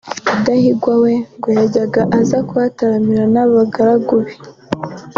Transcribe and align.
Rudahigwa 0.33 0.93
we 1.03 1.13
ngo 1.37 1.49
yajyaga 1.57 2.01
aza 2.19 2.39
kuhataramira 2.47 3.23
n’abagaragu 3.33 4.15
be 4.23 4.33